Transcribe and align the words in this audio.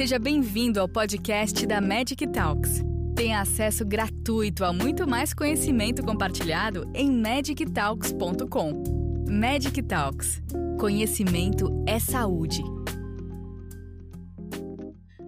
Seja 0.00 0.18
bem-vindo 0.18 0.80
ao 0.80 0.88
podcast 0.88 1.66
da 1.66 1.78
Magic 1.78 2.26
Talks. 2.28 2.82
Tenha 3.14 3.42
acesso 3.42 3.84
gratuito 3.84 4.64
a 4.64 4.72
muito 4.72 5.06
mais 5.06 5.34
conhecimento 5.34 6.02
compartilhado 6.02 6.90
em 6.94 7.12
magictalks.com. 7.12 8.82
Magic 9.30 9.82
Talks. 9.82 10.40
Conhecimento 10.80 11.84
é 11.86 11.98
saúde. 12.00 12.62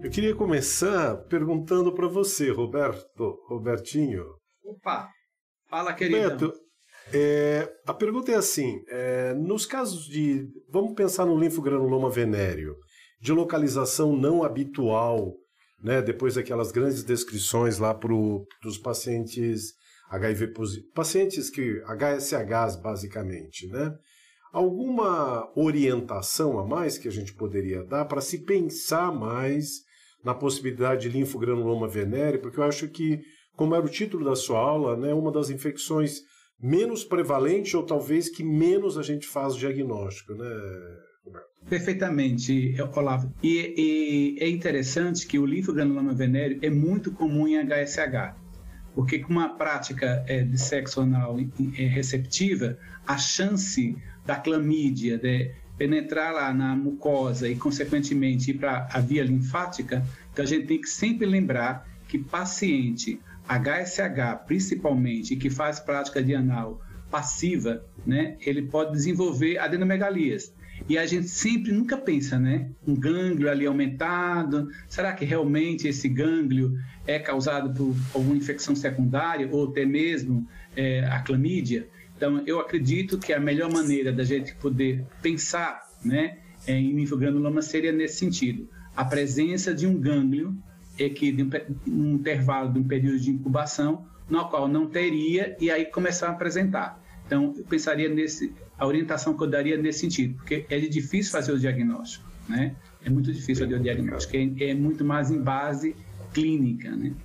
Eu 0.01 0.09
queria 0.09 0.33
começar 0.33 1.17
perguntando 1.27 1.93
para 1.93 2.07
você, 2.07 2.49
Roberto, 2.49 3.43
Robertinho. 3.47 4.25
Opa, 4.65 5.07
fala, 5.69 5.93
querido. 5.93 6.17
Roberto, 6.17 6.53
é, 7.13 7.71
a 7.85 7.93
pergunta 7.93 8.31
é 8.31 8.35
assim: 8.35 8.81
é, 8.89 9.35
nos 9.35 9.67
casos 9.67 10.05
de. 10.05 10.47
Vamos 10.67 10.95
pensar 10.95 11.27
no 11.27 11.37
linfogranuloma 11.37 12.09
venéreo, 12.09 12.75
de 13.23 13.31
localização 13.31 14.17
não 14.17 14.43
habitual, 14.43 15.33
né, 15.81 16.01
depois 16.01 16.35
daquelas 16.35 16.73
grandes 16.73 17.05
descrições 17.05 17.79
lá 17.79 17.93
para 17.93 18.13
os 18.13 18.77
pacientes 18.77 19.75
HIV 20.09 20.47
positivos, 20.47 20.91
pacientes 20.93 21.49
que. 21.49 21.81
HSHs, 21.85 22.75
basicamente, 22.81 23.65
né? 23.67 23.97
Alguma 24.51 25.49
orientação 25.55 26.59
a 26.59 26.67
mais 26.67 26.97
que 26.97 27.07
a 27.07 27.11
gente 27.11 27.33
poderia 27.33 27.83
dar 27.85 28.03
para 28.05 28.19
se 28.19 28.39
pensar 28.39 29.09
mais 29.09 29.83
na 30.21 30.33
possibilidade 30.33 31.03
de 31.03 31.17
linfogranuloma 31.17 31.87
venéreo, 31.87 32.41
porque 32.41 32.59
eu 32.59 32.63
acho 32.63 32.89
que, 32.89 33.21
como 33.55 33.73
era 33.73 33.85
o 33.85 33.89
título 33.89 34.25
da 34.25 34.35
sua 34.35 34.59
aula, 34.59 34.97
né, 34.97 35.13
uma 35.13 35.31
das 35.31 35.49
infecções 35.49 36.19
menos 36.59 37.05
prevalente 37.05 37.75
ou 37.75 37.83
talvez 37.83 38.29
que 38.29 38.43
menos 38.43 38.97
a 38.97 39.01
gente 39.01 39.25
faz 39.25 39.55
o 39.55 39.59
diagnóstico, 39.59 40.33
né? 40.33 40.45
Perfeitamente, 41.67 42.75
Olavo. 42.95 43.33
E, 43.41 44.35
e 44.37 44.43
é 44.43 44.49
interessante 44.49 45.25
que 45.25 45.39
o 45.39 45.45
linfogranuloma 45.45 46.13
venéreo 46.13 46.59
é 46.61 46.69
muito 46.69 47.11
comum 47.11 47.47
em 47.47 47.57
HSH, 47.57 48.35
porque 48.93 49.19
com 49.19 49.31
uma 49.31 49.49
prática 49.55 50.23
é, 50.27 50.43
de 50.43 50.57
sexo 50.57 51.01
anal 51.01 51.37
é, 51.39 51.85
receptiva, 51.85 52.77
a 53.07 53.17
chance 53.17 53.97
da 54.25 54.35
clamídia 54.35 55.17
de 55.17 55.51
penetrar 55.77 56.33
lá 56.33 56.53
na 56.53 56.75
mucosa 56.75 57.49
e, 57.49 57.55
consequentemente, 57.55 58.51
ir 58.51 58.55
para 58.55 58.87
a 58.91 58.99
via 58.99 59.23
linfática, 59.23 60.05
então 60.31 60.45
a 60.45 60.47
gente 60.47 60.67
tem 60.67 60.79
que 60.79 60.89
sempre 60.89 61.25
lembrar 61.25 61.87
que 62.07 62.17
paciente 62.17 63.19
HSH, 63.47 64.45
principalmente, 64.45 65.35
que 65.35 65.49
faz 65.49 65.79
prática 65.79 66.21
de 66.21 66.35
anal 66.35 66.81
passiva, 67.09 67.85
né, 68.05 68.37
ele 68.41 68.63
pode 68.63 68.91
desenvolver 68.91 69.57
adenomegalias. 69.57 70.53
E 70.87 70.97
a 70.97 71.05
gente 71.05 71.27
sempre 71.27 71.71
nunca 71.71 71.97
pensa, 71.97 72.37
né? 72.37 72.69
Um 72.85 72.95
gânglio 72.95 73.49
ali 73.49 73.65
aumentado. 73.65 74.69
Será 74.87 75.13
que 75.13 75.23
realmente 75.23 75.87
esse 75.87 76.09
gânglio 76.09 76.77
é 77.07 77.19
causado 77.19 77.73
por 77.73 77.95
alguma 78.13 78.35
infecção 78.35 78.75
secundária 78.75 79.47
ou 79.49 79.69
até 79.69 79.85
mesmo 79.85 80.47
é, 80.75 81.05
a 81.05 81.21
clamídia? 81.21 81.87
Então, 82.15 82.43
eu 82.45 82.59
acredito 82.59 83.17
que 83.17 83.33
a 83.33 83.39
melhor 83.39 83.71
maneira 83.71 84.11
da 84.11 84.23
gente 84.23 84.55
poder 84.55 85.05
pensar, 85.21 85.81
né, 86.03 86.37
em 86.67 86.93
linfogranuloma 86.93 87.61
seria 87.61 87.91
nesse 87.91 88.17
sentido: 88.19 88.69
a 88.95 89.03
presença 89.03 89.73
de 89.73 89.87
um 89.87 89.99
gânglio 89.99 90.55
é 90.97 91.09
que 91.09 91.31
de 91.31 91.43
um, 91.87 92.13
intervalo 92.13 92.71
de 92.71 92.79
um 92.79 92.83
período 92.83 93.19
de 93.19 93.31
incubação, 93.31 94.05
no 94.29 94.47
qual 94.47 94.67
não 94.67 94.87
teria, 94.87 95.55
e 95.59 95.71
aí 95.71 95.85
começar 95.85 96.27
a 96.27 96.31
apresentar. 96.31 97.02
Então, 97.25 97.53
eu 97.57 97.63
pensaria 97.63 98.09
nesse, 98.09 98.53
a 98.77 98.85
orientação 98.85 99.35
que 99.35 99.43
eu 99.43 99.49
daria 99.49 99.77
nesse 99.77 99.99
sentido, 99.99 100.35
porque 100.35 100.65
é 100.69 100.79
difícil 100.79 101.31
fazer 101.31 101.51
o 101.51 101.59
diagnóstico, 101.59 102.25
né? 102.47 102.75
É 103.03 103.09
muito 103.09 103.31
difícil 103.31 103.65
fazer 103.65 103.79
o 103.79 103.83
diagnóstico, 103.83 104.35
é, 104.35 104.69
é 104.69 104.73
muito 104.73 105.03
mais 105.03 105.31
em 105.31 105.41
base 105.41 105.95
clínica, 106.33 106.91
né? 106.95 107.15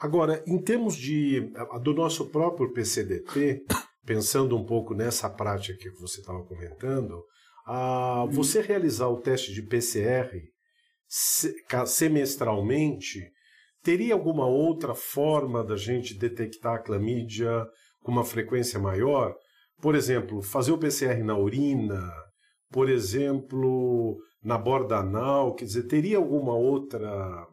Agora, 0.00 0.42
em 0.46 0.58
termos 0.58 0.96
de 0.96 1.52
do 1.82 1.92
nosso 1.92 2.26
próprio 2.30 2.72
PCDT, 2.72 3.64
pensando 4.04 4.56
um 4.56 4.64
pouco 4.64 4.94
nessa 4.94 5.28
prática 5.28 5.78
que 5.78 6.00
você 6.00 6.20
estava 6.20 6.42
comentando, 6.42 7.22
a, 7.66 8.26
você 8.30 8.62
realizar 8.62 9.08
o 9.08 9.20
teste 9.20 9.52
de 9.52 9.62
PCR 9.62 10.40
semestralmente, 11.86 13.30
teria 13.82 14.14
alguma 14.14 14.46
outra 14.46 14.94
forma 14.94 15.62
da 15.62 15.76
gente 15.76 16.14
detectar 16.14 16.76
a 16.76 16.78
clamídia 16.78 17.66
com 18.02 18.12
uma 18.12 18.24
frequência 18.24 18.78
maior? 18.78 19.34
Por 19.80 19.94
exemplo, 19.94 20.42
fazer 20.42 20.72
o 20.72 20.78
PCR 20.78 21.22
na 21.24 21.36
urina, 21.36 22.10
por 22.70 22.88
exemplo, 22.88 24.18
na 24.42 24.58
borda 24.58 24.98
anal, 24.98 25.54
quer 25.54 25.64
dizer, 25.64 25.84
teria 25.84 26.18
alguma 26.18 26.54
outra 26.54 27.46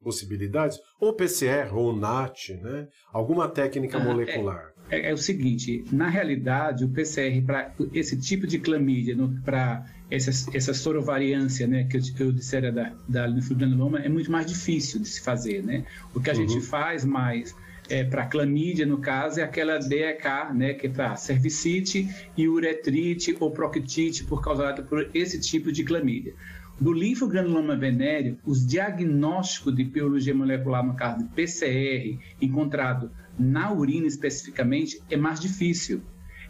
possibilidade? 0.00 0.78
Ou 1.00 1.14
PCR 1.14 1.74
ou 1.74 1.94
NAT, 1.94 2.50
né? 2.62 2.88
Alguma 3.12 3.48
técnica 3.48 3.98
ah, 3.98 4.00
molecular? 4.04 4.72
É, 4.90 4.96
é, 4.96 5.10
é, 5.10 5.14
o 5.14 5.18
seguinte, 5.18 5.84
na 5.92 6.08
realidade, 6.08 6.84
o 6.84 6.88
PCR 6.88 7.42
para 7.42 7.72
esse 7.92 8.16
tipo 8.16 8.46
de 8.46 8.58
clamídia, 8.58 9.16
para 9.44 9.86
essa, 10.10 10.30
essa 10.56 10.74
sorovariância, 10.74 11.66
né, 11.66 11.84
que 11.84 11.96
eu, 11.96 12.00
eu 12.26 12.32
dissera 12.32 12.72
da, 12.72 12.92
da 13.08 13.26
linfogranuloma, 13.26 14.00
é 14.00 14.08
muito 14.08 14.30
mais 14.30 14.46
difícil 14.46 15.00
de 15.00 15.08
se 15.08 15.20
fazer, 15.20 15.62
né? 15.62 15.84
O 16.14 16.20
que 16.20 16.30
a 16.30 16.34
uhum. 16.34 16.48
gente 16.48 16.60
faz 16.60 17.04
mais 17.04 17.54
é, 17.88 18.04
para 18.04 18.26
clamídia, 18.26 18.84
no 18.84 18.98
caso, 18.98 19.40
é 19.40 19.42
aquela 19.42 19.78
DEK, 19.78 20.52
né, 20.54 20.74
que 20.74 20.86
é 20.86 20.90
para 20.90 21.16
cervicite 21.16 22.08
e 22.36 22.48
uretrite 22.48 23.34
ou 23.40 23.50
proctite 23.50 24.24
por 24.24 24.42
causada 24.42 24.82
por 24.82 25.10
esse 25.14 25.40
tipo 25.40 25.72
de 25.72 25.84
clamídia. 25.84 26.34
Do 26.80 26.92
linfogranuloma 26.92 27.76
venéreo, 27.76 28.38
os 28.44 28.64
diagnósticos 28.64 29.74
de 29.74 29.84
biologia 29.84 30.34
molecular, 30.34 30.84
no 30.84 30.94
caso 30.94 31.18
de 31.18 31.24
PCR, 31.34 32.18
encontrado 32.40 33.10
na 33.38 33.72
urina 33.72 34.06
especificamente, 34.06 35.00
é 35.10 35.16
mais 35.16 35.40
difícil. 35.40 36.02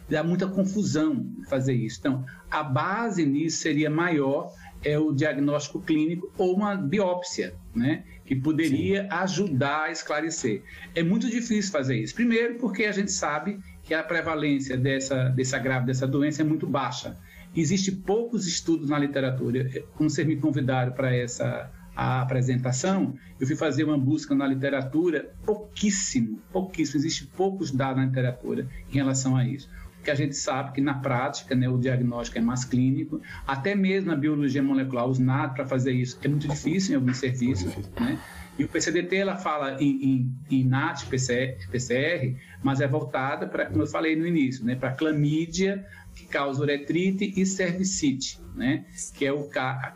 Dá 0.07 0.23
muita 0.23 0.47
confusão 0.47 1.25
fazer 1.47 1.73
isso. 1.73 1.99
Então, 1.99 2.25
a 2.49 2.63
base 2.63 3.25
nisso 3.25 3.57
seria 3.57 3.89
maior 3.89 4.51
é 4.83 4.97
o 4.97 5.11
diagnóstico 5.11 5.81
clínico 5.81 6.31
ou 6.37 6.55
uma 6.55 6.75
biópsia, 6.75 7.53
né? 7.75 8.03
Que 8.25 8.35
poderia 8.35 9.03
Sim. 9.03 9.07
ajudar 9.11 9.83
a 9.85 9.91
esclarecer. 9.91 10.61
É 10.95 11.03
muito 11.03 11.29
difícil 11.29 11.71
fazer 11.71 11.97
isso. 11.97 12.15
Primeiro, 12.15 12.55
porque 12.55 12.85
a 12.85 12.91
gente 12.91 13.11
sabe 13.11 13.59
que 13.83 13.93
a 13.93 14.03
prevalência 14.03 14.77
dessa, 14.77 15.29
dessa 15.29 15.57
grave, 15.57 15.87
dessa 15.87 16.07
doença 16.07 16.41
é 16.41 16.45
muito 16.45 16.67
baixa. 16.67 17.17
Existem 17.55 17.95
poucos 17.95 18.47
estudos 18.47 18.89
na 18.89 18.99
literatura. 18.99 19.69
Quando 19.95 20.09
vocês 20.09 20.27
me 20.27 20.37
convidaram 20.37 20.91
para 20.91 21.13
essa 21.15 21.71
a 21.95 22.21
apresentação, 22.21 23.15
eu 23.41 23.45
fui 23.45 23.57
fazer 23.57 23.83
uma 23.83 23.97
busca 23.97 24.33
na 24.33 24.47
literatura, 24.47 25.33
pouquíssimo, 25.45 26.39
pouquíssimo, 26.49 26.97
existe 26.97 27.25
poucos 27.25 27.71
dados 27.71 27.97
na 27.97 28.05
literatura 28.05 28.69
em 28.89 28.95
relação 28.95 29.35
a 29.35 29.45
isso 29.45 29.67
que 30.03 30.09
a 30.09 30.15
gente 30.15 30.35
sabe 30.35 30.71
que 30.73 30.81
na 30.81 30.93
prática 30.93 31.55
né, 31.55 31.67
o 31.67 31.77
diagnóstico 31.77 32.37
é 32.37 32.41
mais 32.41 32.63
clínico, 32.63 33.21
até 33.45 33.75
mesmo 33.75 34.09
na 34.09 34.15
biologia 34.15 34.63
molecular, 34.63 35.05
os 35.05 35.19
NAD 35.19 35.53
para 35.53 35.65
fazer 35.65 35.91
isso 35.91 36.17
é 36.23 36.27
muito 36.27 36.47
difícil 36.47 36.93
em 36.93 36.95
alguns 36.95 37.17
serviços, 37.17 37.75
né? 37.99 38.17
E 38.57 38.63
o 38.65 38.67
PCDT 38.67 39.15
ela 39.15 39.37
fala 39.37 39.81
em, 39.81 40.03
em, 40.03 40.35
em 40.51 40.63
NAT, 40.65 41.05
PCR, 41.05 41.55
PCR, 41.71 42.35
mas 42.61 42.81
é 42.81 42.87
voltada 42.87 43.47
para, 43.47 43.67
como 43.67 43.83
eu 43.83 43.87
falei 43.87 44.17
no 44.17 44.27
início, 44.27 44.65
né, 44.65 44.75
para 44.75 44.91
clamídia, 44.91 45.85
que 46.19 46.27
causa 46.27 46.61
uretrite 46.61 47.33
e 47.35 47.45
cervicite, 47.45 48.39
né, 48.55 48.85
que 49.15 49.25
é 49.25 49.33
o, 49.33 49.49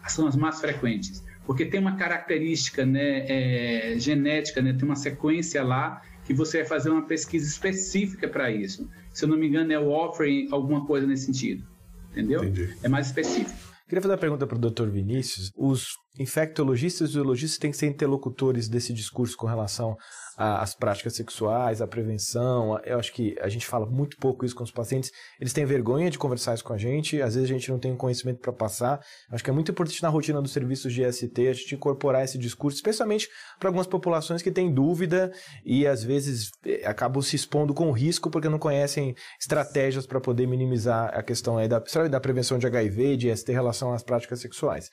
são 0.08 0.28
as 0.28 0.36
mais 0.36 0.60
frequentes. 0.60 1.24
Porque 1.46 1.66
tem 1.66 1.80
uma 1.80 1.98
característica 1.98 2.86
né, 2.86 3.26
é, 3.28 4.00
genética, 4.00 4.62
né, 4.62 4.74
tem 4.74 4.84
uma 4.84 4.96
sequência 4.96 5.62
lá 5.64 6.02
que 6.26 6.34
você 6.34 6.60
vai 6.60 6.68
fazer 6.68 6.90
uma 6.90 7.06
pesquisa 7.06 7.46
específica 7.46 8.28
para 8.28 8.50
isso. 8.50 8.90
Se 9.12 9.26
eu 9.26 9.30
não 9.30 9.38
me 9.38 9.48
engano, 9.48 9.72
é 9.72 9.80
o 9.80 9.90
offering, 9.90 10.48
alguma 10.52 10.86
coisa 10.86 11.06
nesse 11.06 11.26
sentido. 11.26 11.68
Entendeu? 12.12 12.44
Entendi. 12.44 12.74
É 12.82 12.88
mais 12.88 13.08
específico. 13.08 13.74
Queria 13.88 14.02
fazer 14.02 14.14
uma 14.14 14.20
pergunta 14.20 14.48
para 14.48 14.58
o 14.58 14.60
Dr. 14.60 14.88
Vinícius. 14.90 15.52
Os 15.58 15.88
infectologistas 16.20 17.10
e 17.10 17.14
zoologistas 17.14 17.58
têm 17.58 17.72
que 17.72 17.78
ser 17.78 17.88
interlocutores 17.88 18.68
desse 18.68 18.94
discurso 18.94 19.36
com 19.36 19.48
relação 19.48 19.98
às 20.36 20.74
práticas 20.74 21.16
sexuais, 21.16 21.82
à 21.82 21.88
prevenção. 21.88 22.80
Eu 22.84 23.00
acho 23.00 23.14
que 23.14 23.36
a 23.40 23.50
gente 23.50 23.66
fala 23.66 23.86
muito 23.86 24.18
pouco 24.18 24.46
isso 24.46 24.56
com 24.56 24.64
os 24.64 24.72
pacientes. 24.72 25.12
Eles 25.40 25.54
têm 25.54 25.66
vergonha 25.66 26.10
de 26.10 26.18
conversar 26.18 26.54
isso 26.54 26.64
com 26.64 26.74
a 26.74 26.78
gente, 26.78 27.22
às 27.22 27.36
vezes 27.36 27.50
a 27.50 27.54
gente 27.54 27.72
não 27.72 27.80
tem 27.80 27.96
conhecimento 27.96 28.40
para 28.40 28.52
passar. 28.52 29.00
Acho 29.32 29.44
que 29.44 29.50
é 29.50 29.54
muito 29.54 29.72
importante 29.72 30.02
na 30.02 30.10
rotina 30.10 30.42
dos 30.42 30.52
serviços 30.52 30.94
de 30.94 31.04
ST 31.12 31.48
a 31.48 31.54
gente 31.54 31.76
incorporar 31.76 32.24
esse 32.24 32.38
discurso, 32.38 32.78
especialmente 32.78 33.28
para 33.60 33.70
algumas 33.70 33.88
populações 33.88 34.42
que 34.42 34.52
têm 34.52 34.74
dúvida 34.74 35.32
e 35.66 35.86
às 35.86 36.04
vezes 36.04 36.52
eh, 36.66 36.86
acabam 36.86 37.22
se 37.22 37.36
expondo 37.36 37.74
com 37.74 37.92
risco 37.92 38.30
porque 38.30 38.50
não 38.50 38.60
conhecem 38.60 39.16
estratégias 39.40 40.06
para 40.06 40.20
poder 40.20 40.48
minimizar 40.48 41.12
a 41.14 41.22
questão 41.22 41.58
aí 41.58 41.68
da, 41.68 41.82
da 42.10 42.20
prevenção 42.20 42.58
de 42.58 42.68
HIV, 42.68 43.18
de 43.18 43.36
ST 43.36 43.52
em 43.52 43.56
relação 43.56 43.94
às 43.94 44.04
práticas 44.04 44.40
sexuais. 44.42 44.90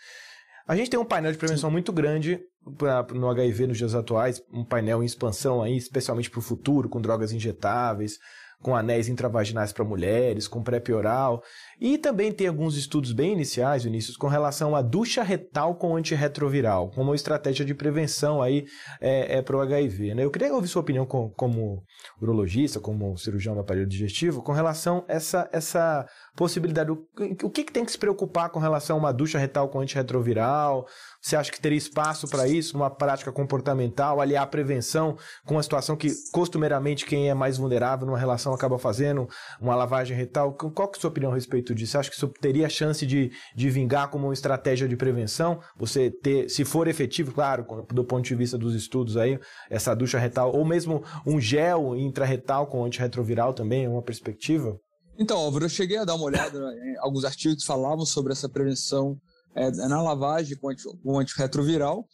A 0.70 0.76
gente 0.76 0.88
tem 0.88 1.00
um 1.00 1.05
painel 1.05 1.32
de 1.32 1.37
prevenção 1.37 1.69
Sim. 1.69 1.72
muito 1.72 1.93
grande 1.93 2.38
pra, 2.78 3.05
no 3.12 3.28
HIV 3.28 3.67
nos 3.67 3.76
dias 3.76 3.93
atuais, 3.93 4.40
um 4.52 4.64
painel 4.64 5.02
em 5.02 5.05
expansão 5.05 5.61
aí, 5.61 5.76
especialmente 5.76 6.31
para 6.31 6.38
o 6.38 6.43
futuro, 6.43 6.88
com 6.88 7.00
drogas 7.00 7.32
injetáveis, 7.32 8.20
com 8.62 8.76
anéis 8.76 9.08
intravaginais 9.08 9.72
para 9.72 9.84
mulheres, 9.84 10.46
com 10.46 10.62
PrEP 10.62 10.90
oral. 10.90 11.43
E 11.81 11.96
também 11.96 12.31
tem 12.31 12.46
alguns 12.46 12.76
estudos 12.76 13.12
bem 13.12 13.32
iniciais, 13.32 13.84
Vinícius, 13.84 14.17
com 14.17 14.28
relação 14.28 14.76
à 14.76 14.82
ducha 14.82 15.22
retal 15.22 15.75
com 15.75 15.96
antirretroviral, 15.96 16.90
como 16.90 17.11
uma 17.11 17.17
estratégia 17.17 17.64
de 17.64 17.75
prevenção 17.75 18.43
aí 18.43 18.64
é, 19.00 19.38
é 19.38 19.43
para 19.43 19.56
o 19.56 19.61
HIV. 19.61 20.14
Né? 20.14 20.25
Eu 20.25 20.31
queria 20.31 20.55
ouvir 20.55 20.69
sua 20.69 20.82
opinião 20.82 21.06
com, 21.06 21.31
como 21.31 21.82
urologista, 22.20 22.78
como 22.78 23.17
cirurgião 23.17 23.55
do 23.55 23.61
aparelho 23.61 23.87
digestivo, 23.87 24.43
com 24.43 24.52
relação 24.52 25.05
a 25.08 25.14
essa, 25.14 25.49
essa 25.52 26.06
possibilidade. 26.41 26.91
O, 26.91 27.51
que, 27.51 27.65
que 27.65 27.71
tem 27.71 27.85
que 27.85 27.93
se 27.93 27.99
preocupar 27.99 28.49
com 28.49 28.59
relação 28.59 28.97
a 28.97 28.99
uma 28.99 29.13
ducha 29.13 29.39
retal 29.39 29.69
com 29.69 29.79
antirretroviral? 29.79 30.87
Você 31.21 31.37
acha 31.37 31.53
que 31.53 31.61
teria 31.61 31.77
espaço 31.77 32.27
para 32.27 32.49
isso 32.49 32.79
numa 32.79 32.89
prática 32.89 33.31
comportamental, 33.31 34.23
aliar 34.23 34.45
a 34.45 34.47
prevenção 34.47 35.19
com 35.45 35.57
uma 35.57 35.63
situação 35.63 35.97
que 35.97 36.09
costumeiramente 36.33 37.05
quem 37.05 37.29
é 37.29 37.35
mais 37.35 37.59
vulnerável 37.59 38.07
numa 38.07 38.19
relação 38.19 38.55
acaba 38.55 38.79
fazendo, 38.79 39.29
uma 39.61 39.77
lavagem 39.77 40.17
retal? 40.17 40.55
Qual 40.55 40.89
que 40.89 40.97
é 40.97 40.99
a 40.99 41.01
sua 41.03 41.11
opinião 41.11 41.31
a 41.31 41.35
respeito 41.35 41.75
disso? 41.75 41.93
Você 41.93 41.99
acha 41.99 42.11
que 42.11 42.17
isso 42.17 42.29
teria 42.41 42.71
chance 42.71 43.05
de, 43.05 43.31
de 43.55 43.69
vingar 43.69 44.09
como 44.09 44.29
uma 44.29 44.33
estratégia 44.33 44.89
de 44.89 44.97
prevenção? 44.97 45.61
Você 45.77 46.11
ter, 46.11 46.49
se 46.49 46.65
for 46.65 46.89
efetivo, 46.89 47.33
claro, 47.33 47.67
do 47.93 48.03
ponto 48.03 48.25
de 48.25 48.35
vista 48.35 48.57
dos 48.57 48.75
estudos 48.75 49.19
aí, 49.19 49.39
essa 49.69 49.95
ducha 49.95 50.19
retal, 50.19 50.57
ou 50.57 50.65
mesmo 50.65 51.05
um 51.27 51.39
gel 51.39 51.95
intrarretal 51.95 52.67
com 52.67 52.83
antirretroviral 52.83 53.53
também, 53.53 53.85
é 53.85 53.89
uma 53.91 54.01
perspectiva? 54.01 54.81
Então, 55.20 55.37
Álvaro, 55.37 55.67
eu 55.67 55.69
cheguei 55.69 55.99
a 55.99 56.05
dar 56.05 56.14
uma 56.14 56.25
olhada 56.25 56.58
em 56.82 56.96
alguns 56.96 57.26
artigos 57.26 57.58
que 57.58 57.67
falavam 57.67 58.06
sobre 58.06 58.32
essa 58.32 58.49
prevenção 58.49 59.20
é, 59.55 59.70
na 59.70 60.00
lavagem 60.00 60.56
com, 60.56 60.70
anti, 60.70 60.84
com 61.02 61.19
antirretroviral. 61.20 62.08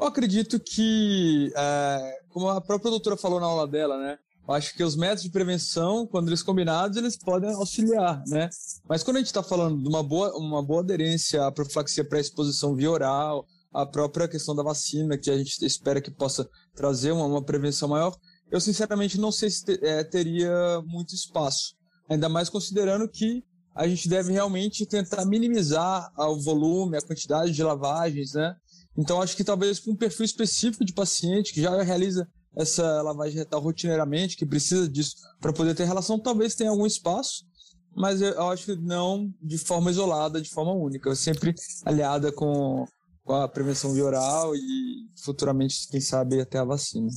Eu 0.00 0.06
acredito 0.06 0.58
que, 0.58 1.52
é, 1.54 2.18
como 2.30 2.48
a 2.48 2.58
própria 2.58 2.90
doutora 2.90 3.14
falou 3.14 3.38
na 3.38 3.46
aula 3.46 3.68
dela, 3.68 3.98
né? 3.98 4.16
Eu 4.48 4.54
acho 4.54 4.74
que 4.74 4.82
os 4.82 4.96
métodos 4.96 5.24
de 5.24 5.30
prevenção, 5.30 6.06
quando 6.06 6.28
eles 6.28 6.42
combinados, 6.42 6.96
eles 6.96 7.18
podem 7.18 7.52
auxiliar, 7.52 8.22
né? 8.26 8.48
Mas 8.88 9.02
quando 9.02 9.16
a 9.16 9.20
gente 9.20 9.26
está 9.26 9.42
falando 9.42 9.82
de 9.82 9.88
uma 9.88 10.02
boa, 10.02 10.34
uma 10.38 10.62
boa 10.62 10.80
aderência 10.80 11.44
à 11.44 11.52
profilaxia 11.52 12.08
pré-exposição 12.08 12.74
via 12.74 12.90
oral, 12.90 13.44
a 13.70 13.84
própria 13.84 14.26
questão 14.26 14.54
da 14.54 14.62
vacina, 14.62 15.18
que 15.18 15.30
a 15.30 15.36
gente 15.36 15.62
espera 15.62 16.00
que 16.00 16.10
possa 16.10 16.48
trazer 16.74 17.12
uma, 17.12 17.26
uma 17.26 17.44
prevenção 17.44 17.88
maior, 17.88 18.16
eu 18.50 18.60
sinceramente 18.60 19.20
não 19.20 19.30
sei 19.30 19.50
se 19.50 19.62
te, 19.62 19.78
é, 19.82 20.02
teria 20.04 20.80
muito 20.86 21.14
espaço. 21.14 21.76
Ainda 22.08 22.28
mais 22.28 22.48
considerando 22.48 23.08
que 23.08 23.44
a 23.74 23.86
gente 23.86 24.08
deve 24.08 24.32
realmente 24.32 24.86
tentar 24.86 25.24
minimizar 25.26 26.10
o 26.16 26.40
volume, 26.40 26.96
a 26.96 27.02
quantidade 27.02 27.52
de 27.52 27.62
lavagens, 27.62 28.32
né? 28.32 28.56
Então, 28.96 29.20
acho 29.20 29.36
que 29.36 29.44
talvez 29.44 29.78
para 29.78 29.92
um 29.92 29.96
perfil 29.96 30.24
específico 30.24 30.84
de 30.84 30.94
paciente 30.94 31.52
que 31.52 31.60
já 31.60 31.82
realiza 31.82 32.26
essa 32.56 33.02
lavagem 33.02 33.36
retal 33.36 33.60
rotineiramente, 33.60 34.36
que 34.36 34.46
precisa 34.46 34.88
disso 34.88 35.16
para 35.38 35.52
poder 35.52 35.74
ter 35.74 35.84
relação, 35.84 36.18
talvez 36.18 36.54
tenha 36.54 36.70
algum 36.70 36.86
espaço, 36.86 37.44
mas 37.94 38.22
eu 38.22 38.48
acho 38.48 38.64
que 38.64 38.76
não 38.76 39.30
de 39.42 39.58
forma 39.58 39.90
isolada, 39.90 40.40
de 40.40 40.48
forma 40.48 40.72
única, 40.72 41.14
sempre 41.14 41.54
aliada 41.84 42.32
com, 42.32 42.86
com 43.24 43.34
a 43.34 43.46
prevenção 43.46 43.92
via 43.92 44.04
oral 44.04 44.56
e 44.56 45.10
futuramente, 45.22 45.86
quem 45.88 46.00
sabe, 46.00 46.40
até 46.40 46.58
a 46.58 46.64
vacina. 46.64 47.08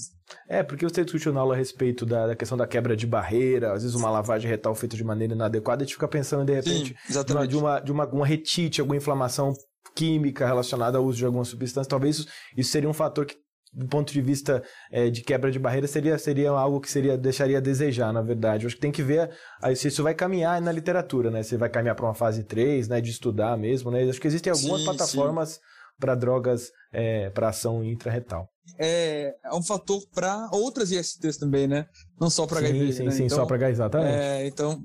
É, 0.47 0.63
porque 0.63 0.85
você 0.85 1.03
discutiu 1.03 1.33
na 1.33 1.39
aula 1.39 1.55
a 1.55 1.57
respeito 1.57 2.05
da, 2.05 2.27
da, 2.27 2.35
questão 2.35 2.57
da 2.57 2.67
quebra 2.67 2.95
de 2.95 3.07
barreira, 3.07 3.73
às 3.73 3.83
vezes 3.83 3.95
uma 3.95 4.09
lavagem 4.09 4.49
retal 4.49 4.73
feita 4.75 4.95
de 4.95 5.03
maneira 5.03 5.33
inadequada, 5.33 5.83
a 5.83 5.85
gente 5.85 5.95
fica 5.95 6.07
pensando, 6.07 6.45
de 6.45 6.53
repente, 6.53 6.95
Sim, 7.07 7.23
de, 7.23 7.33
uma, 7.33 7.47
de, 7.47 7.57
uma, 7.57 7.79
de 7.79 7.91
uma, 7.91 8.05
uma 8.07 8.25
retite, 8.25 8.81
alguma 8.81 8.97
inflamação 8.97 9.53
química 9.95 10.45
relacionada 10.45 10.97
ao 10.97 11.05
uso 11.05 11.17
de 11.17 11.25
alguma 11.25 11.45
substância. 11.45 11.89
Talvez 11.89 12.19
isso, 12.19 12.27
isso 12.55 12.71
seria 12.71 12.89
um 12.89 12.93
fator 12.93 13.25
que, 13.25 13.35
do 13.73 13.87
ponto 13.87 14.11
de 14.11 14.21
vista 14.21 14.63
é, 14.91 15.09
de 15.09 15.21
quebra 15.21 15.51
de 15.51 15.59
barreira, 15.59 15.87
seria, 15.87 16.17
seria 16.17 16.49
algo 16.49 16.79
que 16.79 16.89
seria, 16.89 17.17
deixaria 17.17 17.57
a 17.57 17.61
desejar, 17.61 18.11
na 18.11 18.21
verdade. 18.21 18.63
Eu 18.63 18.67
acho 18.67 18.75
que 18.75 18.81
tem 18.81 18.91
que 18.91 19.03
ver 19.03 19.29
aí, 19.61 19.75
se 19.75 19.87
isso 19.87 20.01
vai 20.01 20.13
caminhar 20.13 20.61
na 20.61 20.71
literatura, 20.71 21.29
né? 21.29 21.43
Se 21.43 21.57
vai 21.57 21.69
caminhar 21.69 21.95
para 21.95 22.05
uma 22.05 22.15
fase 22.15 22.43
3, 22.43 22.87
né? 22.87 23.01
De 23.01 23.11
estudar 23.11 23.57
mesmo, 23.57 23.91
né? 23.91 24.03
Acho 24.03 24.19
que 24.19 24.27
existem 24.27 24.51
algumas 24.51 24.79
sim, 24.79 24.85
plataformas 24.85 25.59
para 25.99 26.15
drogas 26.15 26.71
é, 26.91 27.29
para 27.29 27.49
ação 27.49 27.83
intraretal 27.83 28.49
é, 28.77 29.35
é 29.43 29.53
um 29.53 29.63
fator 29.63 30.01
para 30.13 30.49
outras 30.51 30.91
ISTs 30.91 31.37
também, 31.37 31.67
né? 31.67 31.85
Não 32.19 32.29
só 32.29 32.45
para 32.45 32.59
HIV. 32.59 32.93
Sim, 32.93 33.03
né? 33.03 33.11
sim, 33.11 33.23
então, 33.25 33.37
só 33.37 33.45
para 33.45 33.55
HIV, 33.55 33.71
exatamente. 33.71 34.15
É, 34.15 34.47
então, 34.47 34.83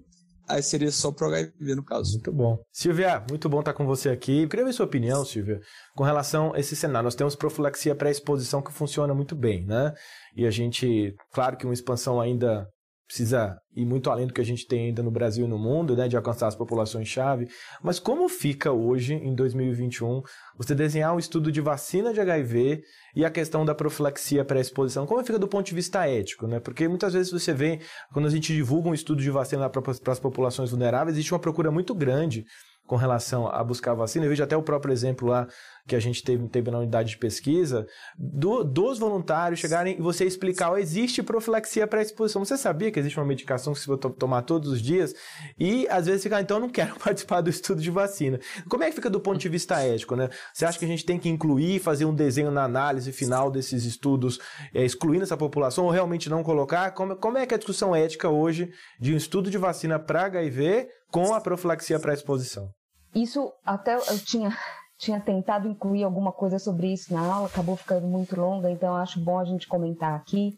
aí 0.48 0.62
seria 0.62 0.90
só 0.90 1.12
para 1.12 1.26
HIV 1.26 1.74
no 1.74 1.84
caso. 1.84 2.12
Muito 2.12 2.32
bom. 2.32 2.58
Silvia, 2.72 3.24
muito 3.28 3.48
bom 3.48 3.60
estar 3.60 3.72
com 3.72 3.86
você 3.86 4.08
aqui. 4.08 4.42
Eu 4.42 4.48
queria 4.48 4.64
ver 4.64 4.72
sua 4.72 4.86
opinião, 4.86 5.24
Silvia, 5.24 5.60
com 5.96 6.04
relação 6.04 6.52
a 6.54 6.58
esse 6.58 6.74
cenário. 6.74 7.04
Nós 7.04 7.14
temos 7.14 7.36
profilaxia 7.36 7.94
pré-exposição 7.94 8.62
que 8.62 8.72
funciona 8.72 9.14
muito 9.14 9.34
bem, 9.34 9.64
né? 9.64 9.92
E 10.36 10.46
a 10.46 10.50
gente, 10.50 11.14
claro 11.32 11.56
que 11.56 11.64
uma 11.64 11.74
expansão 11.74 12.20
ainda 12.20 12.68
precisa 13.06 13.58
ir 13.76 13.84
muito 13.84 14.10
além 14.10 14.26
do 14.26 14.32
que 14.32 14.40
a 14.40 14.44
gente 14.44 14.66
tem 14.66 14.86
ainda 14.86 15.02
no 15.02 15.10
Brasil 15.10 15.44
e 15.46 15.48
no 15.48 15.58
mundo, 15.58 15.96
né, 15.96 16.08
de 16.08 16.16
alcançar 16.16 16.46
as 16.46 16.56
populações-chave. 16.56 17.48
Mas 17.82 17.98
como 17.98 18.28
fica 18.28 18.72
hoje, 18.72 19.14
em 19.14 19.34
2021, 19.34 20.22
você 20.56 20.74
desenhar 20.74 21.14
um 21.14 21.18
estudo 21.18 21.52
de 21.52 21.60
vacina 21.60 22.12
de 22.12 22.20
HIV 22.20 22.82
e 23.14 23.24
a 23.24 23.30
questão 23.30 23.64
da 23.64 23.74
profilaxia 23.74 24.44
pré-exposição? 24.44 25.06
Como 25.06 25.24
fica 25.24 25.38
do 25.38 25.48
ponto 25.48 25.66
de 25.66 25.74
vista 25.74 26.06
ético, 26.08 26.46
né? 26.46 26.60
Porque 26.60 26.88
muitas 26.88 27.12
vezes 27.12 27.30
você 27.30 27.52
vê, 27.52 27.80
quando 28.12 28.26
a 28.26 28.30
gente 28.30 28.54
divulga 28.54 28.88
um 28.88 28.94
estudo 28.94 29.20
de 29.20 29.30
vacina 29.30 29.68
para 29.68 30.12
as 30.12 30.20
populações 30.20 30.70
vulneráveis, 30.70 31.16
existe 31.16 31.32
uma 31.32 31.40
procura 31.40 31.70
muito 31.70 31.94
grande 31.94 32.44
com 32.86 32.96
relação 32.96 33.48
a 33.48 33.62
buscar 33.64 33.94
vacina. 33.94 34.24
Eu 34.24 34.30
vejo 34.30 34.42
até 34.42 34.56
o 34.56 34.62
próprio 34.62 34.92
exemplo 34.92 35.28
lá 35.28 35.46
que 35.86 35.94
a 35.94 36.00
gente 36.00 36.22
teve, 36.22 36.48
teve 36.48 36.70
na 36.70 36.78
unidade 36.78 37.10
de 37.10 37.18
pesquisa, 37.18 37.86
do, 38.16 38.64
dos 38.64 38.98
voluntários 38.98 39.60
chegarem 39.60 39.98
e 39.98 40.02
você 40.02 40.24
explicar, 40.24 40.72
oh, 40.72 40.78
existe 40.78 41.22
profilaxia 41.22 41.86
pré-exposição. 41.86 42.42
Você 42.44 42.56
sabia 42.56 42.90
que 42.90 42.98
existe 42.98 43.18
uma 43.18 43.26
medicação 43.26 43.74
que 43.74 43.80
você 43.80 43.86
vai 43.86 43.98
tomar 43.98 44.42
todos 44.42 44.70
os 44.70 44.80
dias? 44.80 45.14
E 45.58 45.86
às 45.88 46.06
vezes 46.06 46.22
fica, 46.22 46.38
ah, 46.38 46.40
então 46.40 46.56
eu 46.56 46.62
não 46.62 46.70
quero 46.70 46.94
participar 47.00 47.42
do 47.42 47.50
estudo 47.50 47.82
de 47.82 47.90
vacina. 47.90 48.40
Como 48.68 48.82
é 48.82 48.88
que 48.88 48.94
fica 48.94 49.10
do 49.10 49.20
ponto 49.20 49.38
de 49.38 49.48
vista 49.48 49.80
ético, 49.80 50.16
né? 50.16 50.30
Você 50.52 50.64
acha 50.64 50.78
que 50.78 50.84
a 50.86 50.88
gente 50.88 51.04
tem 51.04 51.18
que 51.18 51.28
incluir, 51.28 51.80
fazer 51.80 52.06
um 52.06 52.14
desenho 52.14 52.50
na 52.50 52.64
análise 52.64 53.12
final 53.12 53.50
desses 53.50 53.84
estudos, 53.84 54.40
é, 54.72 54.84
excluindo 54.84 55.24
essa 55.24 55.36
população, 55.36 55.84
ou 55.84 55.90
realmente 55.90 56.30
não 56.30 56.42
colocar? 56.42 56.90
Como, 56.92 57.14
como 57.16 57.36
é 57.36 57.44
que 57.44 57.52
é 57.52 57.56
a 57.56 57.58
discussão 57.58 57.94
ética 57.94 58.30
hoje 58.30 58.70
de 58.98 59.12
um 59.12 59.16
estudo 59.16 59.50
de 59.50 59.58
vacina 59.58 59.98
para 59.98 60.24
HIV 60.24 60.88
com 61.14 61.32
a 61.32 61.40
profilaxia 61.40 62.00
pré-exposição? 62.00 62.68
Isso 63.14 63.52
até 63.64 63.94
eu 63.94 64.18
tinha 64.18 64.50
tinha 64.96 65.20
tentado 65.20 65.68
incluir 65.68 66.04
alguma 66.04 66.32
coisa 66.32 66.58
sobre 66.58 66.92
isso 66.92 67.12
na 67.12 67.20
aula, 67.20 67.46
acabou 67.48 67.76
ficando 67.76 68.06
muito 68.06 68.40
longa, 68.40 68.70
então 68.70 68.96
acho 68.96 69.20
bom 69.20 69.38
a 69.38 69.44
gente 69.44 69.66
comentar 69.66 70.14
aqui. 70.14 70.56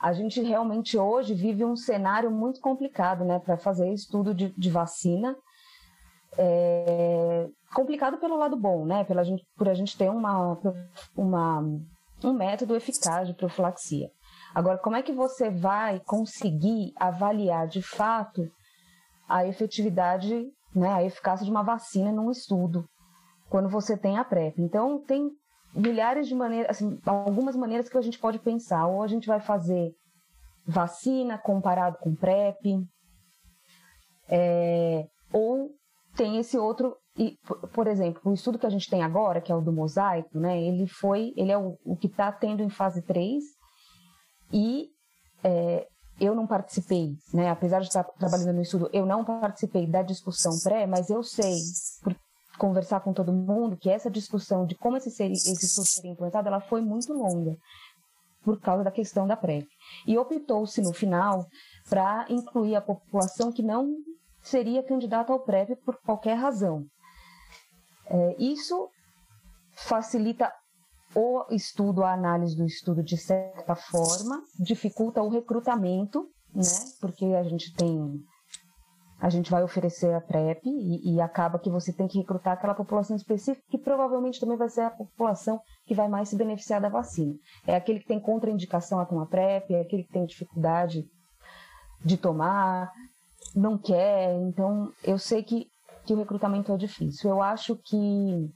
A 0.00 0.12
gente 0.12 0.40
realmente 0.40 0.96
hoje 0.98 1.34
vive 1.34 1.64
um 1.64 1.76
cenário 1.76 2.30
muito 2.30 2.58
complicado, 2.60 3.22
né, 3.22 3.38
para 3.38 3.58
fazer 3.58 3.92
estudo 3.92 4.34
de, 4.34 4.48
de 4.56 4.70
vacina. 4.70 5.36
É 6.38 7.46
complicado 7.74 8.18
pelo 8.18 8.36
lado 8.36 8.56
bom, 8.56 8.84
né, 8.84 9.04
pela 9.04 9.22
gente, 9.22 9.44
por 9.56 9.68
a 9.68 9.74
gente 9.74 9.96
ter 9.96 10.10
uma, 10.10 10.58
uma, 11.16 11.60
um 12.24 12.32
método 12.32 12.74
eficaz 12.74 13.28
de 13.28 13.34
profilaxia. 13.34 14.10
Agora, 14.54 14.78
como 14.78 14.96
é 14.96 15.02
que 15.02 15.12
você 15.12 15.50
vai 15.50 16.00
conseguir 16.00 16.92
avaliar 16.96 17.68
de 17.68 17.82
fato 17.82 18.50
a 19.30 19.46
efetividade, 19.46 20.46
né, 20.74 20.88
a 20.88 21.04
eficácia 21.04 21.44
de 21.44 21.50
uma 21.50 21.62
vacina 21.62 22.12
num 22.12 22.30
estudo? 22.30 22.84
quando 23.50 23.68
você 23.68 23.98
tem 23.98 24.16
a 24.16 24.24
PrEP. 24.24 24.62
Então, 24.62 25.02
tem 25.02 25.28
milhares 25.74 26.26
de 26.28 26.34
maneiras, 26.34 26.70
assim, 26.70 26.98
algumas 27.04 27.56
maneiras 27.56 27.88
que 27.88 27.98
a 27.98 28.00
gente 28.00 28.18
pode 28.18 28.38
pensar. 28.38 28.86
Ou 28.86 29.02
a 29.02 29.08
gente 29.08 29.26
vai 29.26 29.40
fazer 29.40 29.92
vacina 30.64 31.36
comparado 31.36 31.98
com 31.98 32.14
PrEP, 32.14 32.80
é, 34.28 35.04
ou 35.32 35.70
tem 36.14 36.38
esse 36.38 36.56
outro, 36.56 36.96
e, 37.18 37.36
por 37.74 37.88
exemplo, 37.88 38.20
o 38.24 38.34
estudo 38.34 38.58
que 38.58 38.66
a 38.66 38.70
gente 38.70 38.88
tem 38.88 39.02
agora, 39.02 39.40
que 39.40 39.50
é 39.50 39.54
o 39.54 39.60
do 39.60 39.72
mosaico, 39.72 40.38
né, 40.38 40.62
ele 40.62 40.86
foi, 40.86 41.32
ele 41.36 41.50
é 41.50 41.58
o, 41.58 41.76
o 41.84 41.96
que 41.96 42.06
está 42.06 42.30
tendo 42.30 42.62
em 42.62 42.70
fase 42.70 43.02
3, 43.02 43.42
e 44.52 44.88
é, 45.42 45.88
eu 46.20 46.34
não 46.34 46.46
participei, 46.46 47.16
né, 47.32 47.48
apesar 47.48 47.80
de 47.80 47.86
estar 47.86 48.04
trabalhando 48.04 48.52
no 48.52 48.62
estudo, 48.62 48.90
eu 48.92 49.06
não 49.06 49.24
participei 49.24 49.86
da 49.86 50.02
discussão 50.02 50.52
pré, 50.62 50.86
mas 50.86 51.08
eu 51.08 51.22
sei, 51.22 51.56
conversar 52.58 53.00
com 53.00 53.14
todo 53.14 53.32
mundo 53.32 53.76
que 53.76 53.88
essa 53.88 54.10
discussão 54.10 54.66
de 54.66 54.74
como 54.74 54.98
esse, 54.98 55.10
ser, 55.10 55.30
esse 55.32 55.66
SUS 55.66 55.94
seria 55.94 56.10
implantado, 56.10 56.46
ela 56.46 56.60
foi 56.60 56.82
muito 56.82 57.12
longa 57.14 57.56
por 58.42 58.60
causa 58.60 58.84
da 58.84 58.90
questão 58.90 59.26
da 59.26 59.36
PrEP. 59.36 59.66
E 60.06 60.18
optou-se 60.18 60.80
no 60.82 60.92
final 60.92 61.46
para 61.88 62.26
incluir 62.28 62.76
a 62.76 62.80
população 62.80 63.50
que 63.50 63.62
não 63.62 63.94
seria 64.42 64.82
candidata 64.82 65.32
ao 65.32 65.40
PrEP 65.40 65.74
por 65.84 65.98
qualquer 66.02 66.34
razão. 66.34 66.84
É, 68.06 68.36
isso 68.38 68.88
facilita 69.74 70.52
o 71.14 71.44
estudo, 71.50 72.04
a 72.04 72.12
análise 72.12 72.56
do 72.56 72.64
estudo 72.64 73.02
de 73.02 73.16
certa 73.16 73.74
forma, 73.74 74.42
dificulta 74.58 75.22
o 75.22 75.28
recrutamento, 75.28 76.28
né? 76.54 76.62
Porque 77.00 77.24
a 77.24 77.42
gente 77.42 77.74
tem 77.74 78.20
a 79.20 79.28
gente 79.28 79.50
vai 79.50 79.62
oferecer 79.62 80.14
a 80.14 80.20
PrEP 80.20 80.62
e, 80.64 81.14
e, 81.14 81.20
acaba 81.20 81.58
que 81.58 81.68
você 81.68 81.92
tem 81.92 82.08
que 82.08 82.18
recrutar 82.18 82.54
aquela 82.54 82.74
população 82.74 83.14
específica 83.14 83.66
que 83.70 83.76
provavelmente 83.76 84.40
também 84.40 84.56
vai 84.56 84.70
ser 84.70 84.80
a 84.80 84.90
população 84.90 85.60
que 85.86 85.94
vai 85.94 86.08
mais 86.08 86.30
se 86.30 86.36
beneficiar 86.36 86.80
da 86.80 86.88
vacina. 86.88 87.34
É 87.66 87.76
aquele 87.76 88.00
que 88.00 88.06
tem 88.06 88.18
contraindicação 88.18 88.98
a 88.98 89.04
tomar 89.04 89.26
PrEP, 89.26 89.74
é 89.74 89.82
aquele 89.82 90.04
que 90.04 90.12
tem 90.12 90.24
dificuldade 90.24 91.04
de 92.02 92.16
tomar, 92.16 92.90
não 93.54 93.76
quer. 93.76 94.34
Então, 94.40 94.90
eu 95.04 95.18
sei 95.18 95.42
que, 95.42 95.66
que 96.06 96.14
o 96.14 96.16
recrutamento 96.16 96.72
é 96.72 96.78
difícil. 96.78 97.28
Eu 97.28 97.42
acho 97.42 97.76
que 97.76 98.50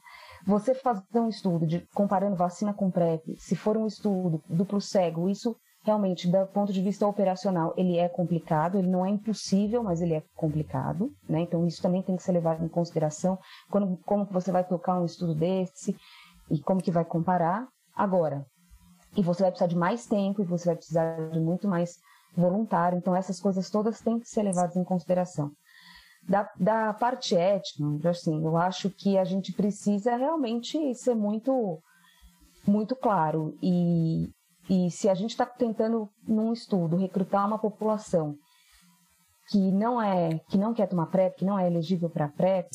você 0.46 0.74
fazer 0.74 1.20
um 1.20 1.28
estudo 1.28 1.66
de 1.66 1.80
comparando 1.94 2.36
vacina 2.36 2.72
com 2.72 2.90
PrEP, 2.90 3.36
se 3.38 3.56
for 3.56 3.76
um 3.76 3.86
estudo 3.86 4.42
duplo 4.48 4.80
cego, 4.80 5.28
isso 5.28 5.56
realmente, 5.84 6.28
do 6.30 6.46
ponto 6.46 6.72
de 6.72 6.80
vista 6.80 7.06
operacional, 7.06 7.74
ele 7.76 7.98
é 7.98 8.08
complicado, 8.08 8.78
ele 8.78 8.88
não 8.88 9.04
é 9.04 9.10
impossível, 9.10 9.82
mas 9.82 10.00
ele 10.00 10.14
é 10.14 10.22
complicado, 10.34 11.12
né? 11.28 11.40
Então 11.40 11.66
isso 11.66 11.82
também 11.82 12.02
tem 12.02 12.16
que 12.16 12.22
ser 12.22 12.32
levado 12.32 12.64
em 12.64 12.68
consideração 12.68 13.38
quando 13.70 13.98
como 14.04 14.24
você 14.24 14.50
vai 14.50 14.64
tocar 14.64 14.98
um 14.98 15.04
estudo 15.04 15.34
desse 15.34 15.94
e 16.50 16.58
como 16.60 16.82
que 16.82 16.90
vai 16.90 17.04
comparar. 17.04 17.68
Agora, 17.94 18.46
e 19.16 19.22
você 19.22 19.42
vai 19.42 19.50
precisar 19.50 19.68
de 19.68 19.76
mais 19.76 20.06
tempo 20.06 20.42
e 20.42 20.44
você 20.44 20.66
vai 20.66 20.76
precisar 20.76 21.28
de 21.30 21.38
muito 21.38 21.68
mais 21.68 21.96
voluntário, 22.36 22.98
então 22.98 23.14
essas 23.14 23.38
coisas 23.38 23.70
todas 23.70 24.00
têm 24.00 24.18
que 24.18 24.28
ser 24.28 24.42
levadas 24.42 24.76
em 24.76 24.84
consideração. 24.84 25.52
Da, 26.26 26.50
da 26.58 26.94
parte 26.94 27.36
ética, 27.36 27.84
assim, 28.08 28.42
eu 28.44 28.56
acho 28.56 28.88
que 28.88 29.18
a 29.18 29.24
gente 29.24 29.52
precisa 29.52 30.16
realmente 30.16 30.94
ser 30.94 31.14
muito 31.14 31.78
muito 32.66 32.96
claro 32.96 33.54
e, 33.62 34.30
e 34.70 34.90
se 34.90 35.10
a 35.10 35.14
gente 35.14 35.32
está 35.32 35.44
tentando, 35.44 36.08
num 36.26 36.50
estudo, 36.50 36.96
recrutar 36.96 37.46
uma 37.46 37.58
população 37.58 38.36
que 39.48 39.70
não 39.70 40.00
é, 40.00 40.38
que 40.48 40.56
não 40.56 40.72
quer 40.72 40.88
tomar 40.88 41.06
PrEP, 41.06 41.40
que 41.40 41.44
não 41.44 41.58
é 41.58 41.66
elegível 41.66 42.08
para 42.08 42.28
PrEP, 42.28 42.68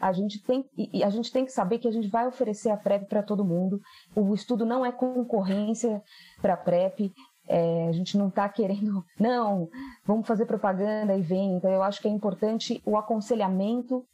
a 0.00 0.12
gente 0.12 0.40
tem 0.42 0.64
a 1.04 1.10
gente 1.10 1.32
tem 1.32 1.44
que 1.44 1.52
saber 1.52 1.78
que 1.78 1.88
a 1.88 1.90
gente 1.90 2.08
vai 2.08 2.26
oferecer 2.26 2.70
a 2.70 2.76
PrEP 2.76 3.08
para 3.08 3.22
todo 3.22 3.44
mundo. 3.44 3.80
O 4.14 4.32
estudo 4.32 4.64
não 4.64 4.86
é 4.86 4.92
concorrência 4.92 6.00
para 6.40 6.56
PrEP. 6.56 7.12
É, 7.48 7.88
a 7.88 7.92
gente 7.92 8.18
não 8.18 8.28
está 8.28 8.48
querendo, 8.48 9.02
não, 9.18 9.68
vamos 10.06 10.26
fazer 10.26 10.44
propaganda 10.46 11.16
e 11.16 11.22
vem. 11.22 11.54
Então, 11.54 11.70
eu 11.70 11.82
acho 11.82 12.00
que 12.00 12.08
é 12.08 12.10
importante 12.10 12.80
o 12.84 12.96
aconselhamento 12.96 14.04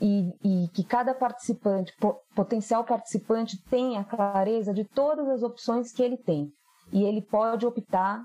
e, 0.00 0.32
e 0.42 0.68
que 0.68 0.82
cada 0.82 1.14
participante, 1.14 1.92
potencial 2.34 2.84
participante, 2.84 3.62
tenha 3.68 4.02
clareza 4.02 4.72
de 4.72 4.84
todas 4.84 5.28
as 5.28 5.42
opções 5.42 5.92
que 5.92 6.02
ele 6.02 6.16
tem. 6.16 6.50
E 6.92 7.04
ele 7.04 7.22
pode 7.22 7.64
optar, 7.66 8.22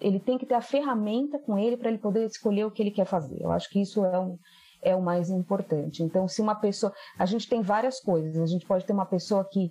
ele 0.00 0.18
tem 0.18 0.38
que 0.38 0.46
ter 0.46 0.54
a 0.54 0.62
ferramenta 0.62 1.38
com 1.38 1.58
ele 1.58 1.76
para 1.76 1.88
ele 1.88 1.98
poder 1.98 2.26
escolher 2.26 2.64
o 2.64 2.70
que 2.70 2.82
ele 2.82 2.90
quer 2.90 3.04
fazer. 3.04 3.40
Eu 3.40 3.52
acho 3.52 3.68
que 3.68 3.80
isso 3.80 4.04
é, 4.04 4.18
um, 4.18 4.36
é 4.82 4.96
o 4.96 5.02
mais 5.02 5.30
importante. 5.30 6.02
Então, 6.02 6.26
se 6.26 6.40
uma 6.40 6.54
pessoa. 6.54 6.92
A 7.18 7.26
gente 7.26 7.48
tem 7.48 7.60
várias 7.60 8.00
coisas. 8.00 8.40
A 8.40 8.46
gente 8.46 8.66
pode 8.66 8.84
ter 8.84 8.92
uma 8.92 9.06
pessoa 9.06 9.46
que 9.48 9.70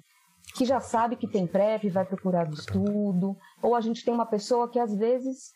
que 0.53 0.65
já 0.65 0.79
sabe 0.79 1.15
que 1.15 1.27
tem 1.27 1.47
PrEP, 1.47 1.89
vai 1.89 2.05
procurar 2.05 2.47
o 2.47 2.53
estudo, 2.53 3.35
ou 3.61 3.75
a 3.75 3.81
gente 3.81 4.05
tem 4.05 4.13
uma 4.13 4.25
pessoa 4.25 4.69
que 4.69 4.79
às 4.79 4.95
vezes 4.95 5.51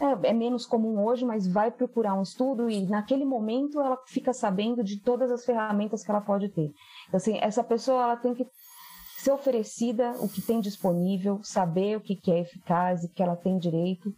é, 0.00 0.28
é, 0.28 0.32
menos 0.32 0.64
comum 0.64 1.04
hoje, 1.04 1.24
mas 1.24 1.46
vai 1.46 1.70
procurar 1.70 2.14
um 2.14 2.22
estudo 2.22 2.70
e 2.70 2.86
naquele 2.86 3.24
momento 3.24 3.80
ela 3.80 3.98
fica 4.06 4.32
sabendo 4.32 4.84
de 4.84 5.00
todas 5.00 5.30
as 5.30 5.44
ferramentas 5.44 6.04
que 6.04 6.10
ela 6.10 6.20
pode 6.20 6.48
ter. 6.50 6.72
Então, 7.08 7.16
assim, 7.16 7.36
essa 7.38 7.64
pessoa 7.64 8.04
ela 8.04 8.16
tem 8.16 8.32
que 8.32 8.46
ser 9.18 9.32
oferecida 9.32 10.12
o 10.20 10.28
que 10.28 10.40
tem 10.40 10.60
disponível, 10.60 11.40
saber 11.42 11.96
o 11.96 12.00
que, 12.00 12.14
que 12.14 12.30
é 12.30 12.40
eficaz 12.40 13.02
e 13.02 13.08
que 13.08 13.20
ela 13.20 13.34
tem 13.34 13.58
direito 13.58 14.14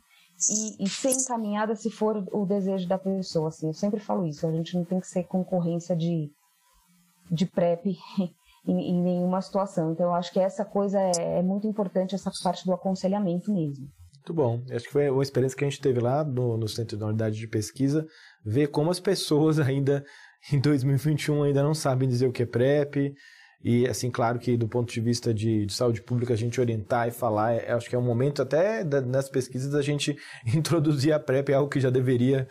e, 0.50 0.84
e, 0.84 0.88
ser 0.88 1.12
encaminhada 1.12 1.74
se 1.74 1.90
for 1.90 2.22
o 2.30 2.44
desejo 2.44 2.86
da 2.86 2.98
pessoa. 2.98 3.48
Assim, 3.48 3.68
eu 3.68 3.74
sempre 3.74 4.00
falo 4.00 4.26
isso, 4.26 4.46
a 4.46 4.52
gente 4.52 4.76
não 4.76 4.84
tem 4.84 5.00
que 5.00 5.06
ser 5.06 5.24
concorrência 5.24 5.96
de, 5.96 6.30
de 7.30 7.46
PrEP 7.46 7.96
em, 8.66 8.90
em 8.90 9.02
nenhuma 9.02 9.40
situação. 9.40 9.92
Então, 9.92 10.06
eu 10.06 10.14
acho 10.14 10.32
que 10.32 10.40
essa 10.40 10.64
coisa 10.64 10.98
é, 10.98 11.38
é 11.38 11.42
muito 11.42 11.66
importante, 11.66 12.14
essa 12.14 12.30
parte 12.42 12.64
do 12.64 12.72
aconselhamento 12.72 13.52
mesmo. 13.52 13.88
Muito 14.16 14.34
bom. 14.34 14.62
Acho 14.70 14.84
que 14.84 14.92
foi 14.92 15.10
uma 15.10 15.22
experiência 15.22 15.56
que 15.56 15.64
a 15.64 15.68
gente 15.68 15.80
teve 15.80 15.98
lá 15.98 16.22
no, 16.22 16.56
no 16.56 16.68
Centro 16.68 16.96
de 16.96 17.02
Unidade 17.02 17.36
de 17.36 17.48
Pesquisa, 17.48 18.06
ver 18.44 18.68
como 18.68 18.90
as 18.90 19.00
pessoas 19.00 19.58
ainda, 19.60 20.04
em 20.52 20.60
2021, 20.60 21.42
ainda 21.42 21.62
não 21.62 21.74
sabem 21.74 22.08
dizer 22.08 22.26
o 22.26 22.32
que 22.32 22.42
é 22.42 22.46
PrEP. 22.46 23.14
E, 23.62 23.86
assim, 23.86 24.10
claro 24.10 24.38
que 24.38 24.56
do 24.56 24.66
ponto 24.66 24.90
de 24.90 25.00
vista 25.00 25.34
de, 25.34 25.66
de 25.66 25.72
saúde 25.72 26.00
pública, 26.02 26.32
a 26.32 26.36
gente 26.36 26.58
orientar 26.60 27.08
e 27.08 27.10
falar, 27.10 27.54
é, 27.54 27.72
acho 27.72 27.90
que 27.90 27.96
é 27.96 27.98
um 27.98 28.04
momento 28.04 28.40
até 28.40 28.82
da, 28.82 29.02
nas 29.02 29.28
pesquisas 29.28 29.74
a 29.74 29.82
gente 29.82 30.16
introduzir 30.54 31.12
a 31.12 31.20
PrEP, 31.20 31.50
é 31.50 31.54
algo 31.54 31.70
que 31.70 31.80
já 31.80 31.90
deveria 31.90 32.46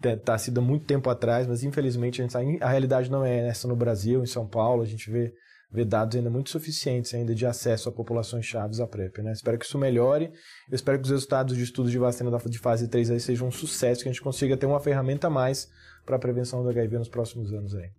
ter 0.00 0.18
tá 0.20 0.36
sido 0.36 0.60
muito 0.60 0.84
tempo 0.84 1.08
atrás, 1.08 1.46
mas 1.46 1.62
infelizmente 1.62 2.20
a, 2.20 2.26
gente 2.26 2.62
a 2.62 2.68
realidade 2.68 3.10
não 3.10 3.24
é 3.24 3.46
essa 3.46 3.68
no 3.68 3.76
Brasil, 3.76 4.22
em 4.22 4.26
São 4.26 4.46
Paulo, 4.46 4.82
a 4.82 4.86
gente 4.86 5.08
vê 5.10 5.32
ver 5.72 5.84
dados 5.86 6.16
ainda 6.16 6.28
muito 6.28 6.50
suficientes 6.50 7.14
ainda 7.14 7.34
de 7.34 7.46
acesso 7.46 7.88
a 7.88 7.92
populações 7.92 8.44
chaves 8.44 8.78
à 8.78 8.86
PrEP. 8.86 9.22
Né? 9.22 9.32
Espero 9.32 9.58
que 9.58 9.64
isso 9.64 9.78
melhore. 9.78 10.30
Eu 10.70 10.74
espero 10.74 10.98
que 10.98 11.04
os 11.04 11.10
resultados 11.10 11.56
de 11.56 11.62
estudos 11.62 11.90
de 11.90 11.98
vacina 11.98 12.30
de 12.46 12.58
fase 12.58 12.88
3 12.88 13.10
aí 13.10 13.20
sejam 13.20 13.48
um 13.48 13.52
sucesso, 13.52 14.02
que 14.02 14.08
a 14.08 14.12
gente 14.12 14.22
consiga 14.22 14.56
ter 14.56 14.66
uma 14.66 14.80
ferramenta 14.80 15.28
a 15.28 15.30
mais 15.30 15.68
para 16.04 16.16
a 16.16 16.18
prevenção 16.18 16.62
do 16.62 16.68
HIV 16.68 16.98
nos 16.98 17.08
próximos 17.08 17.52
anos 17.52 17.74
aí. 17.74 17.90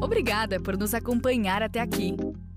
Obrigada 0.00 0.60
por 0.60 0.76
nos 0.76 0.94
acompanhar 0.94 1.62
até 1.62 1.80
aqui. 1.80 2.16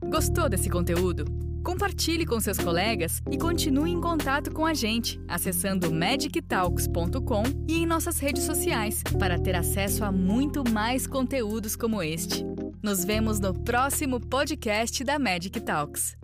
Gostou 0.10 0.50
desse 0.50 0.70
conteúdo? 0.70 1.26
Compartilhe 1.64 2.26
com 2.26 2.40
seus 2.40 2.58
colegas 2.58 3.22
e 3.30 3.38
continue 3.38 3.92
em 3.92 4.00
contato 4.00 4.52
com 4.52 4.66
a 4.66 4.74
gente, 4.74 5.20
acessando 5.28 5.94
magictalks.com 5.94 7.44
e 7.68 7.78
em 7.78 7.86
nossas 7.86 8.20
redes 8.20 8.44
sociais, 8.44 9.04
para 9.20 9.38
ter 9.38 9.56
acesso 9.56 10.04
a 10.04 10.12
muito 10.12 10.64
mais 10.70 11.06
conteúdos 11.06 11.76
como 11.76 12.02
este. 12.02 12.46
Nos 12.82 13.04
vemos 13.04 13.42
no 13.42 13.54
próximo 13.54 14.22
podcast 14.22 15.04
da 15.04 15.20
Magic 15.20 15.60
Talks. 15.60 16.19